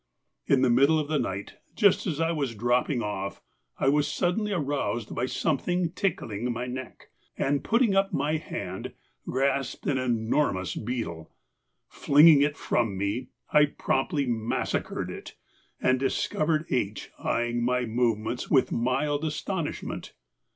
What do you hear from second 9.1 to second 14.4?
grasped an enormous beetle. Flinging it from me, I promptly